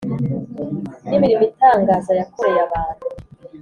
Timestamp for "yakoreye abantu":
2.19-3.03